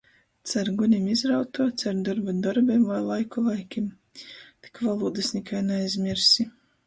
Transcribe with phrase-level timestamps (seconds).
[0.51, 3.91] Car gunim izrautuo, car dorbu dorbim voi laiku laikim.
[4.23, 6.49] Tik volūdys nikai naaizmierssi.